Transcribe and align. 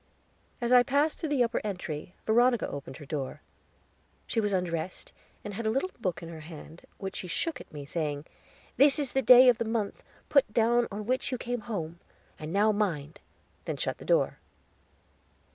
As 0.61 0.71
I 0.71 0.81
passed 0.81 1.19
through 1.19 1.29
the 1.29 1.43
upper 1.43 1.61
entry, 1.63 2.15
Veronica 2.25 2.67
opened 2.67 2.97
her 2.97 3.05
door. 3.05 3.41
She 4.25 4.39
was 4.41 4.51
undressed, 4.51 5.13
and 5.45 5.53
had 5.53 5.67
a 5.67 5.69
little 5.69 5.91
book 5.99 6.23
in 6.23 6.29
her 6.29 6.39
hand, 6.39 6.81
which 6.97 7.17
she 7.17 7.27
shook 7.27 7.61
at 7.61 7.71
me, 7.71 7.85
saying, 7.85 8.25
"There 8.77 8.87
is 8.87 9.11
the 9.13 9.21
day 9.21 9.47
of 9.47 9.59
the 9.59 9.65
month 9.65 10.01
put 10.27 10.51
down 10.51 10.87
on 10.91 11.05
which 11.05 11.31
you 11.31 11.37
came 11.37 11.61
home; 11.69 11.99
and 12.39 12.51
now 12.51 12.71
mind," 12.71 13.19
then 13.65 13.77
shut 13.77 13.99
the 13.99 14.03
door. 14.05 14.39